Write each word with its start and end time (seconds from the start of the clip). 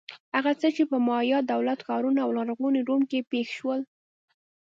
هغه 0.35 0.51
څه 0.61 0.67
چې 0.75 0.83
په 0.91 0.97
مایا 1.07 1.39
دولت-ښارونو 1.51 2.19
او 2.25 2.29
لرغوني 2.37 2.81
روم 2.89 3.01
کې 3.09 3.27
پېښ 3.31 3.47
شول. 3.57 3.81